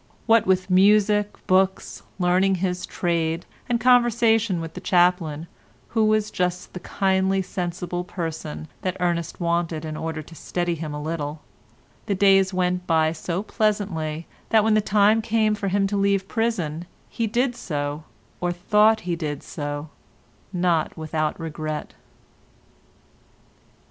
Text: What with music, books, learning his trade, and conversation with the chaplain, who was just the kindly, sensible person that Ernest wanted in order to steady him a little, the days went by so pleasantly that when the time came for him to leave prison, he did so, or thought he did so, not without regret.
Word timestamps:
What 0.25 0.47
with 0.47 0.71
music, 0.71 1.37
books, 1.45 2.01
learning 2.17 2.55
his 2.55 2.87
trade, 2.87 3.45
and 3.69 3.79
conversation 3.79 4.59
with 4.59 4.73
the 4.73 4.81
chaplain, 4.81 5.45
who 5.89 6.05
was 6.05 6.31
just 6.31 6.73
the 6.73 6.79
kindly, 6.79 7.43
sensible 7.43 8.03
person 8.03 8.67
that 8.81 8.97
Ernest 8.99 9.39
wanted 9.39 9.85
in 9.85 9.95
order 9.95 10.23
to 10.23 10.33
steady 10.33 10.73
him 10.73 10.95
a 10.95 10.99
little, 10.99 11.43
the 12.07 12.15
days 12.15 12.51
went 12.51 12.87
by 12.87 13.11
so 13.11 13.43
pleasantly 13.43 14.25
that 14.49 14.63
when 14.63 14.73
the 14.73 14.81
time 14.81 15.21
came 15.21 15.53
for 15.53 15.67
him 15.67 15.85
to 15.85 15.95
leave 15.97 16.27
prison, 16.27 16.87
he 17.07 17.27
did 17.27 17.55
so, 17.55 18.03
or 18.39 18.51
thought 18.51 19.01
he 19.01 19.15
did 19.15 19.43
so, 19.43 19.91
not 20.51 20.97
without 20.97 21.39
regret. 21.39 21.93